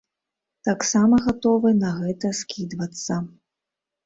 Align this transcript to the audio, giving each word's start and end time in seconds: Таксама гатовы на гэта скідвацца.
Таксама 0.67 1.19
гатовы 1.27 1.75
на 1.83 1.91
гэта 1.99 2.33
скідвацца. 2.41 3.21